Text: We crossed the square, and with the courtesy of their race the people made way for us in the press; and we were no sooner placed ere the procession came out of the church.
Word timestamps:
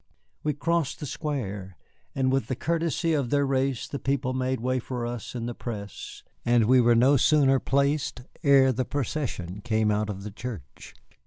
We 0.41 0.53
crossed 0.53 0.99
the 0.99 1.05
square, 1.05 1.77
and 2.15 2.31
with 2.31 2.47
the 2.47 2.55
courtesy 2.55 3.13
of 3.13 3.29
their 3.29 3.45
race 3.45 3.87
the 3.87 3.99
people 3.99 4.33
made 4.33 4.59
way 4.59 4.79
for 4.79 5.05
us 5.05 5.35
in 5.35 5.45
the 5.45 5.53
press; 5.53 6.23
and 6.43 6.65
we 6.65 6.81
were 6.81 6.95
no 6.95 7.17
sooner 7.17 7.59
placed 7.59 8.21
ere 8.41 8.71
the 8.71 8.83
procession 8.83 9.61
came 9.63 9.91
out 9.91 10.09
of 10.09 10.23
the 10.23 10.31
church. 10.31 10.95